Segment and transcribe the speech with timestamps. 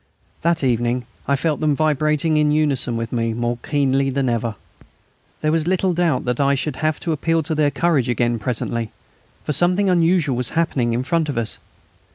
[0.41, 4.55] That evening I felt them vibrating in unison with me more keenly than ever.
[5.41, 8.91] There was little doubt that I should have to appeal to their courage again presently,
[9.43, 11.59] for something unusual was happening in front of us.